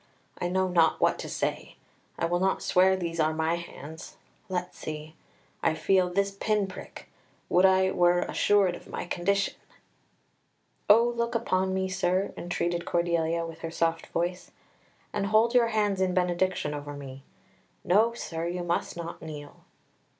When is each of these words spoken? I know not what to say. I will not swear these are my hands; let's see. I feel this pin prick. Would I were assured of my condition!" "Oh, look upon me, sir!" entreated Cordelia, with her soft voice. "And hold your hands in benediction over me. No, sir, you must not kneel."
I 0.39 0.47
know 0.49 0.67
not 0.67 0.99
what 0.99 1.19
to 1.19 1.29
say. 1.29 1.75
I 2.17 2.25
will 2.25 2.39
not 2.39 2.63
swear 2.63 2.95
these 2.97 3.19
are 3.19 3.35
my 3.35 3.53
hands; 3.53 4.17
let's 4.49 4.75
see. 4.79 5.13
I 5.61 5.75
feel 5.75 6.09
this 6.09 6.31
pin 6.31 6.65
prick. 6.65 7.07
Would 7.49 7.67
I 7.67 7.91
were 7.91 8.21
assured 8.21 8.73
of 8.75 8.87
my 8.87 9.05
condition!" 9.05 9.53
"Oh, 10.89 11.03
look 11.03 11.35
upon 11.35 11.75
me, 11.75 11.87
sir!" 11.87 12.33
entreated 12.35 12.83
Cordelia, 12.83 13.45
with 13.45 13.59
her 13.59 13.69
soft 13.69 14.07
voice. 14.07 14.49
"And 15.13 15.27
hold 15.27 15.53
your 15.53 15.67
hands 15.67 16.01
in 16.01 16.15
benediction 16.15 16.73
over 16.73 16.93
me. 16.95 17.21
No, 17.83 18.15
sir, 18.15 18.47
you 18.47 18.63
must 18.63 18.97
not 18.97 19.21
kneel." 19.21 19.65